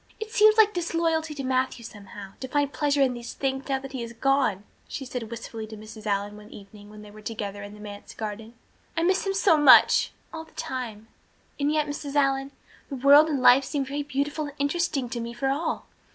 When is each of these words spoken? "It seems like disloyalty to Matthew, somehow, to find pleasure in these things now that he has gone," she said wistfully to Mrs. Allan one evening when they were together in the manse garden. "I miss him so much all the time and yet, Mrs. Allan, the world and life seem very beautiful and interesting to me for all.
"It 0.19 0.31
seems 0.31 0.57
like 0.57 0.73
disloyalty 0.73 1.35
to 1.35 1.43
Matthew, 1.43 1.85
somehow, 1.85 2.31
to 2.39 2.47
find 2.47 2.73
pleasure 2.73 3.03
in 3.03 3.13
these 3.13 3.33
things 3.33 3.69
now 3.69 3.77
that 3.77 3.91
he 3.91 4.01
has 4.01 4.13
gone," 4.13 4.63
she 4.87 5.05
said 5.05 5.29
wistfully 5.29 5.67
to 5.67 5.77
Mrs. 5.77 6.07
Allan 6.07 6.37
one 6.37 6.49
evening 6.49 6.89
when 6.89 7.03
they 7.03 7.11
were 7.11 7.21
together 7.21 7.61
in 7.61 7.75
the 7.75 7.79
manse 7.79 8.15
garden. 8.15 8.55
"I 8.97 9.03
miss 9.03 9.27
him 9.27 9.35
so 9.35 9.57
much 9.59 10.11
all 10.33 10.43
the 10.43 10.53
time 10.53 11.07
and 11.59 11.71
yet, 11.71 11.85
Mrs. 11.85 12.15
Allan, 12.15 12.49
the 12.89 12.95
world 12.95 13.29
and 13.29 13.43
life 13.43 13.63
seem 13.63 13.85
very 13.85 14.01
beautiful 14.01 14.45
and 14.45 14.55
interesting 14.57 15.07
to 15.09 15.19
me 15.19 15.35
for 15.35 15.49
all. 15.49 15.85